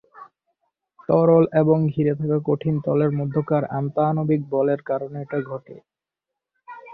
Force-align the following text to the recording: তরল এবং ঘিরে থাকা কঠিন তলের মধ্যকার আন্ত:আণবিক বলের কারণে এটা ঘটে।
তরল 1.09 1.43
এবং 1.61 1.77
ঘিরে 1.93 2.13
থাকা 2.15 2.37
কঠিন 2.47 2.75
তলের 2.85 3.11
মধ্যকার 3.19 3.63
আন্ত:আণবিক 3.77 4.41
বলের 4.53 4.81
কারণে 4.89 5.17
এটা 5.25 5.37
ঘটে। 5.49 5.75